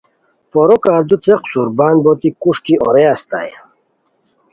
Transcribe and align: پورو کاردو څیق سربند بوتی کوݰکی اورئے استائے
پورو 0.51 0.77
کاردو 0.85 1.17
څیق 1.23 1.41
سربند 1.51 1.99
بوتی 2.03 2.29
کوݰکی 2.41 2.75
اورئے 2.83 3.05
استائے 3.13 3.53